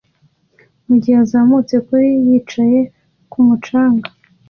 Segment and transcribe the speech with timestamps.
[0.85, 2.79] mugihe azamutse kuri yicaye
[3.31, 4.07] kumu canga